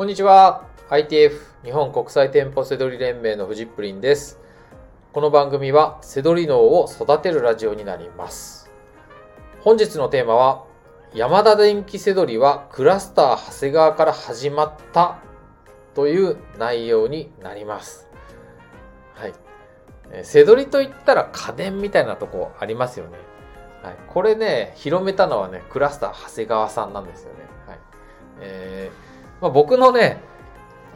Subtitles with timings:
[0.00, 0.64] こんにちは。
[0.88, 4.40] ITF 日本国際店舗セドリ連盟のフジップリンです。
[5.12, 8.70] この番組はセドリ脳を育てるラジオになります。
[9.60, 10.64] 本日のテーマは
[11.12, 15.18] 山田電機セドリはクラスター長谷川から始まった
[15.94, 18.08] という内容になります。
[19.12, 19.34] はい。
[20.24, 23.18] セドリといったら家電みたいなとこありますよね。
[23.82, 23.96] はい。
[24.08, 27.40] これね、広めたのはね、クラスター長谷川さんなんですよね。
[27.66, 27.78] はい。
[28.40, 29.09] えー
[29.40, 30.18] まあ、僕のね、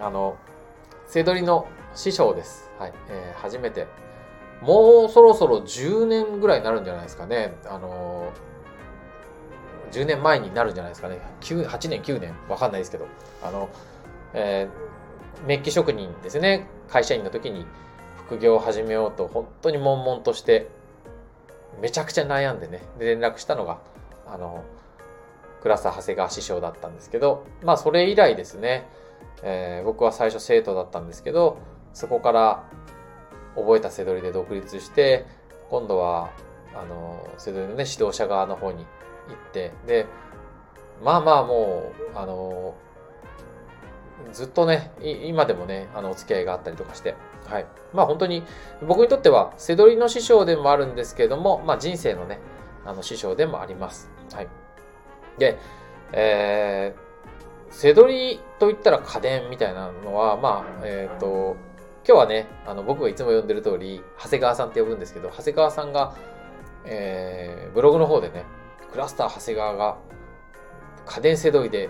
[0.00, 0.36] あの、
[1.06, 2.70] セドリの師匠です。
[2.78, 2.92] はい。
[3.08, 3.86] えー、初めて。
[4.60, 7.54] もうそろそろ10年ぐらいになるんじゃないですかね。
[7.66, 11.20] あのー、10年前になるんじゃないですかね。
[11.40, 13.06] 9 8年、9年、わかんないですけど。
[13.42, 13.68] あの、
[14.32, 16.66] えー、メッキ職人ですね。
[16.88, 17.66] 会社員の時に
[18.26, 20.68] 副業を始めようと、本当に悶々として、
[21.80, 23.78] めちゃくちゃ悩んでね、で連絡したのが、
[24.26, 24.83] あの、ク
[25.68, 28.86] ラス長谷川師匠だったんですけど、まあそれ以来ですね、
[29.42, 31.58] えー、僕は最初生徒だったんですけど、
[31.92, 32.64] そこから
[33.54, 35.26] 覚えたセドリで独立して、
[35.70, 36.30] 今度は、
[36.74, 38.84] あの、セドリのね、指導者側の方に行
[39.34, 40.06] って、で、
[41.02, 42.74] まあまあもう、あの、
[44.32, 47.14] ずっとね、今でもね、あの、お付き合いがあったりとかして、
[47.46, 47.66] はい。
[47.92, 48.42] まあ本当に、
[48.86, 52.40] 僕にとっては、セドリの師匠でもあるんですけれども、まあ人生のね、
[52.84, 54.10] あの、師匠でもあります。
[54.32, 54.48] はい。
[55.38, 55.58] で、
[56.12, 61.56] えー、せどりといったら家電みたいなのは、まあ、えっ、ー、と、
[62.06, 66.14] 今日はね、あの、僕がいつも呼んでる通り、長谷川さんって呼ぶんですけど、長谷川さんが、
[66.84, 68.44] えー、ブログの方でね、
[68.92, 69.96] クラスター長谷川が
[71.06, 71.88] 家電せどりで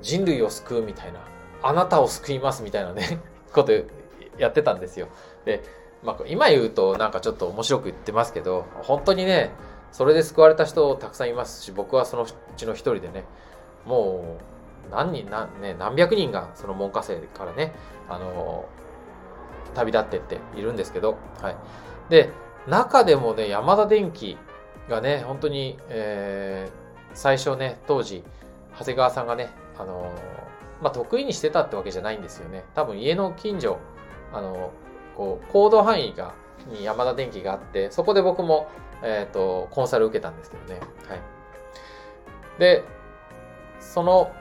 [0.00, 1.20] 人類を救うみたいな、
[1.62, 3.20] あなたを救いますみたいなね、
[3.52, 3.72] こと
[4.38, 5.08] やってたんですよ。
[5.44, 5.62] で、
[6.02, 9.50] まあ、今言うとなんかちょっと面白く言ってますけど、本当にね、
[9.96, 12.26] それで救われた人たくさんいますし、僕はそのう
[12.58, 13.24] ちの一人でね、
[13.86, 14.36] も
[14.90, 17.72] う何人、何,、ね、何百人がその門下生からね、
[18.06, 18.68] あの
[19.74, 21.56] 旅立ってっているんですけど、はい。
[22.10, 22.28] で、
[22.66, 24.36] 中でもね、山田電機
[24.90, 28.22] がね、本当に、えー、最初ね、当時、
[28.78, 30.12] 長谷川さんがね、あの
[30.82, 32.64] まあ、得意にしてたってわけじゃないんですよね。
[32.74, 33.78] 多分家の近所、
[34.34, 34.72] あの
[35.16, 36.34] こう、行動範囲が、
[36.66, 38.68] に山田電機があって、そこで僕も、
[39.02, 40.80] えっ、ー、と、コンサル受けたんですけどね。
[41.08, 41.20] はい。
[42.58, 42.84] で、
[43.80, 44.32] その、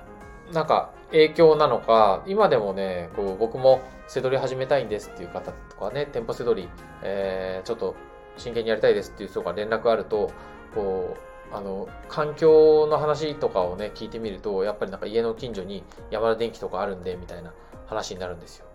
[0.54, 6.70] なんか、影響なのか、今でもね、こう、僕もせどり始めたいんですっていう方とかね、店舗せどり、
[7.04, 7.96] えー、ちょっと
[8.38, 10.32] 真剣にやりたいですっていう人が連絡あると、
[10.74, 11.16] こ
[11.52, 17.54] う、あの、環境の話とかをね、聞いてみると、やっぱりなんか家の近所に山田電機とかあるんで、みたいな
[17.88, 18.66] 話になるんですよ。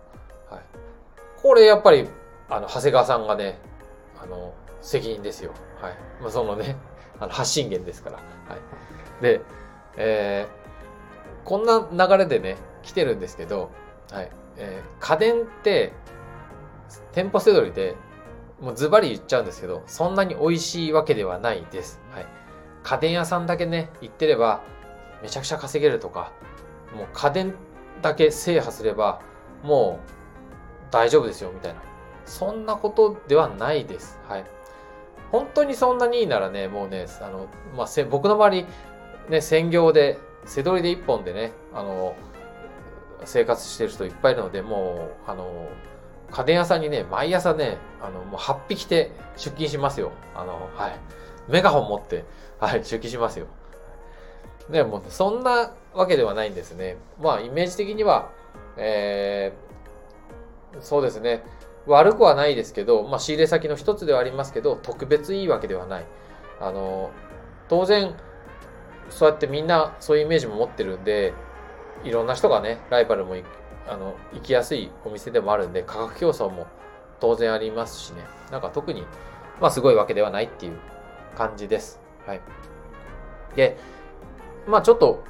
[0.49, 0.61] はい。
[1.41, 2.07] これやっぱり、
[2.49, 3.59] あの、長谷川さんがね、
[4.21, 5.51] あの、責任ですよ。
[5.81, 5.93] はい。
[6.21, 6.75] まあ、そのね、
[7.19, 8.15] あの発信源ですから。
[8.17, 9.21] はい。
[9.21, 9.41] で、
[9.97, 13.69] えー、こんな流れでね、来てるんですけど、
[14.11, 14.31] はい。
[14.57, 15.93] えー、家電って、
[17.13, 17.95] 店舗せどりで、
[18.59, 21.99] もうズバリ言っちゃうんですけど、そんなに美味しいわけではないです。
[22.11, 22.25] はい。
[22.83, 24.61] 家電屋さんだけね、行ってれば、
[25.21, 26.31] めちゃくちゃ稼げるとか、
[26.95, 27.55] もう家電
[28.01, 29.21] だけ制覇すれば、
[29.63, 29.99] も
[30.89, 31.81] う大丈夫ですよ、みたいな。
[32.25, 34.19] そんなことではないです。
[34.27, 34.45] はい。
[35.31, 38.65] 本当にそんなにいいならね、もうね、あの、まあ、せ僕の周り、
[39.29, 42.15] ね、専業で、背取りで一本でね、あの、
[43.25, 45.69] 生活してる人いっぱいいるので、もう、あの、
[46.31, 50.11] 家電屋さんにね、毎朝ね、あの、もう8匹て出勤しますよ。
[50.35, 50.99] あの、はい。
[51.49, 52.25] メガホン持って、
[52.59, 53.47] はい、出勤しますよ。
[54.69, 56.97] ね、も、そんなわけではないんですね。
[57.21, 58.29] まあ、イメージ的には、
[58.77, 61.43] えー、そうですね。
[61.87, 66.05] 悪くはないですけど、まあ、仕入れ先の一つではありますけど、特別いいわけではない。
[66.59, 67.11] あの、
[67.69, 68.15] 当然、
[69.09, 71.33] そうやってみんなそういうイメージも持ってるんで、
[72.03, 73.35] いろんな人がね、ライバルも
[73.87, 76.67] あの行きやすいお店でもあるんで、価格競争も
[77.19, 79.05] 当然ありますしね、なんか特に、
[79.59, 80.77] まあすごいわけではないっていう
[81.35, 81.99] 感じです。
[82.25, 82.41] はい。
[83.55, 83.77] で、
[84.67, 85.23] まあちょっと、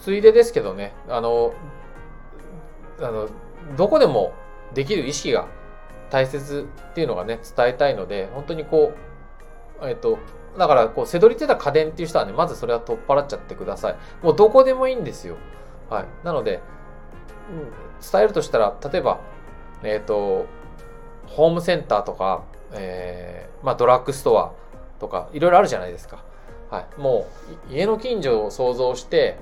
[0.00, 1.54] ついでですけどね、あの、
[3.00, 3.28] あの、
[3.76, 4.34] どこでも
[4.72, 5.46] できる意識が
[6.10, 8.92] 大切っていうのがね、伝えたいので、本当にこ
[9.82, 10.18] う、えっ、と、
[10.58, 13.96] だから、こう、せどりてた家電っていう人はね、まずそれは取っ払っちゃってください。
[14.22, 15.36] もうどこでもいいんですよ。
[15.90, 16.04] はい。
[16.24, 16.60] なので、
[17.50, 17.70] うん、
[18.12, 19.20] 伝えるとしたら、例えば、
[19.82, 20.46] えっ、ー、と、
[21.26, 24.52] ホームセンターとか、えー、まあ、ドラッグストア
[25.00, 26.22] とか、いろいろあるじゃないですか。
[26.70, 27.00] はい。
[27.00, 27.26] も
[27.70, 29.38] う、家の近所を想像して、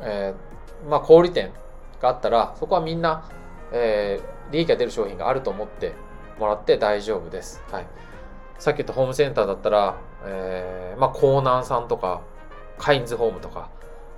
[0.00, 1.52] えー、まあ、小売店
[2.00, 3.24] があったら、そこはみんな、
[3.72, 5.94] えー、利益が出る商品があると思って
[6.38, 7.62] もらって大丈夫です。
[7.70, 7.86] はい。
[8.58, 12.22] さっき言ったホームセンターだったら、えー、まあ、コーナーさんとか、
[12.78, 13.70] カインズホームとか、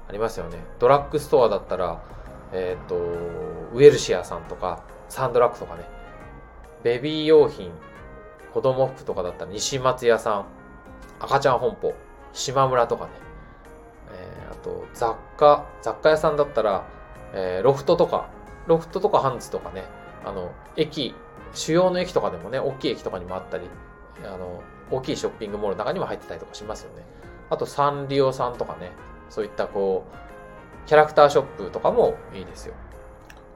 [0.08, 0.58] ありますよね。
[0.78, 2.02] ドラッグストアだったら、
[2.52, 5.84] えっ、ー、と、ウェルシアさんとか、サンドラッグとかね、
[6.82, 7.72] ベビー用品、
[8.52, 10.44] 子供服とかだったら西松屋さん、
[11.20, 11.94] 赤ちゃん本舗、
[12.32, 13.10] 島村とかね、
[14.12, 16.84] えー、あと雑貨、雑貨屋さんだったら、
[17.32, 18.28] えー、ロフトとか、
[18.66, 19.84] ロフトとかハンズとかね、
[20.24, 21.14] あの、駅、
[21.52, 23.68] 主要の駅とかでもね、大きい駅とかにもあったり、
[24.24, 27.04] あの、大きいショッピングモールの中にも入ってたりとかしますよね。
[27.50, 28.92] あとサンリオさんとかね、
[29.28, 30.04] そういったこ
[30.84, 32.74] う、キャラクターショップとかもいいですよ。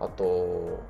[0.01, 0.81] あと、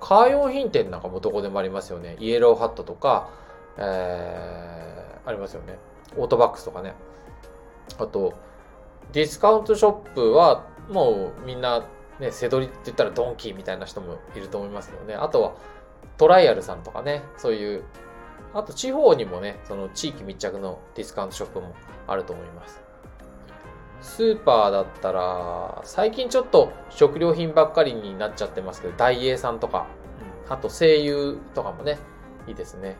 [0.00, 2.16] カー用品店なんかもどこでもありますよね。
[2.18, 3.30] イエローハットとか、
[3.78, 5.78] えー、ありますよね。
[6.16, 6.94] オートバックスとかね。
[7.98, 8.34] あと、
[9.12, 11.84] ディスカウントショップはもうみんな
[12.22, 15.14] ね、背取りって言ったらドンキーみたいな人もいると思いますよね。
[15.14, 15.54] あとは
[16.16, 17.84] トライアルさんとかね、そういう、
[18.54, 21.74] あと地方にもね、その地域密着のディスカウントショップも
[22.06, 22.80] あると思います。
[24.00, 29.86] スーパーだったら、最近ちょっと食料品ばっかりになっちゃってますけど、ダイエーさんとか、
[30.48, 31.98] あと声優とかもね、
[32.46, 32.96] いいですね。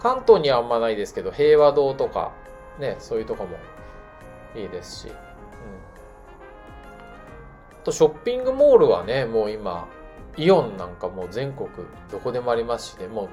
[0.00, 2.32] 関東にはあんまないですけど、平和堂とか、
[2.78, 3.56] ね、そういうとこも
[4.54, 5.08] いいですし。
[5.08, 5.14] うん。
[7.84, 9.88] と、ショッピングモールはね、もう今、
[10.36, 11.68] イオンなんかもう全国
[12.10, 13.28] どこでもありますしね、もう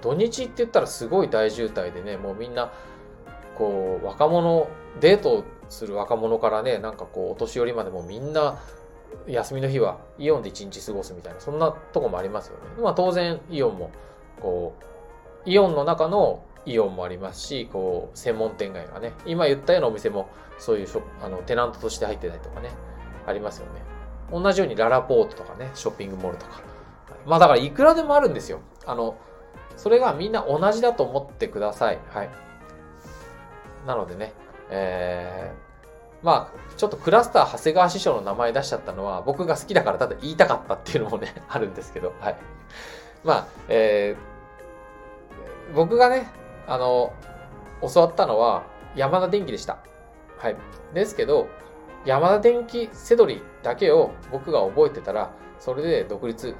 [0.00, 2.72] 土日って言ったらすごい大渋滞でね、もうみんな、
[3.56, 4.68] こう、若者、
[5.00, 8.58] デートする若者からね、なんかこう、お年寄りまでもみんな、
[9.26, 12.82] 休みの日はイオンで一日過ごすみたいな、そんなとこもありますよね。
[12.82, 13.90] まあ当然、イオンも、
[14.40, 14.74] こ
[15.46, 20.28] う、イオンの中のイオンもありますし、こう、専門店街がね、今言ったようなお店も、
[20.58, 22.70] そういうショあのテナントとして入ってたりとかね、
[23.26, 23.82] ありますよね。
[24.30, 26.62] 同じようにララポートとかね、ショッピングモールとか。
[27.26, 28.60] まあだからいくらでもあるんですよ。
[28.86, 29.16] あの、
[29.76, 31.98] それがみんな同じだと思ってください。
[32.10, 32.30] はい。
[33.86, 34.32] なのでね、
[34.70, 42.36] えー、まあ、ちょっとクラスター長谷川師匠の名前出しちゃったのは僕が好きだからただ言いたかったっていうのもね、 あるんですけど、はい。
[43.24, 46.30] まあ、えー、僕がね、
[46.66, 47.12] あの、
[47.82, 48.62] 教わったのは
[48.94, 49.78] 山田電機でした。
[50.38, 50.56] はい。
[50.94, 51.48] ですけど、
[52.04, 56.54] 山田電機セドリだけを僕が覚えてたら、それで独立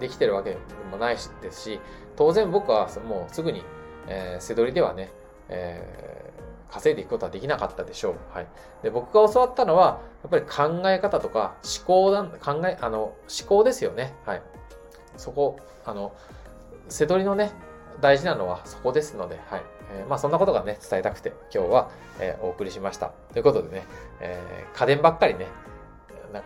[0.00, 0.58] できてるわけで
[0.90, 1.80] もないしですし、
[2.16, 3.62] 当然僕はもうすぐに、
[4.08, 5.10] えー、セドリではね、
[5.48, 8.14] えー、稼いでいくことはできなかったでしょう。
[8.32, 8.46] はい。
[8.82, 13.14] で、僕が教わったのは、やっぱり考え方とか思考だ、考え、あの、思
[13.48, 14.14] 考ですよね。
[14.24, 14.42] はい。
[15.16, 16.12] そこ、あの、
[16.88, 17.52] セドリのね、
[18.00, 19.62] 大事なのはそこですので、はい。
[19.90, 21.90] えー、まあそんなことがね、伝えたくて今日は、
[22.20, 23.12] えー、お送りしました。
[23.32, 23.86] ということでね、
[24.20, 25.46] えー、家電ばっかりね、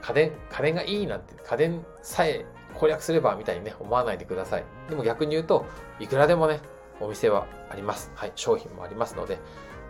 [0.01, 4.65] 家電、家電がいいなんて、家電さえ攻略すればみたいにね、思わないでください。
[4.89, 5.67] でも逆に言うと、
[5.99, 6.61] いくらでもね、
[7.01, 8.13] お店はあります。
[8.15, 9.39] はい、商品もありますので、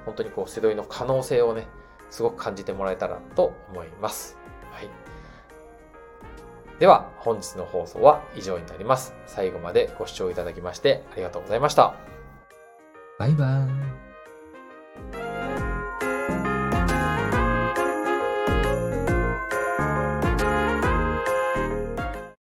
[0.06, 1.66] 本当にこう、背取りの可能性をね、
[2.10, 4.41] すごく感じてもらえたらと思います。
[6.78, 9.14] では、本日の放送は以上になります。
[9.26, 11.94] 最後までご視聴いただきましてありがとうございました。
[13.18, 13.81] バイバーイ。